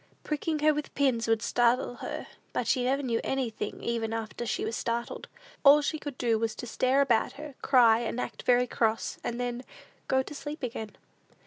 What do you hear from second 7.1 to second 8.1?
her, cry,